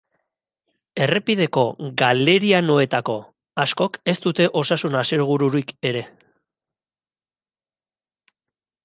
Errepideko 1.05 1.65
galerianoetako 2.01 3.17
askok 3.65 3.99
ez 4.13 4.15
dute 4.23 4.47
osasun 4.63 4.97
asegururik 5.03 5.75
ere. 5.91 6.03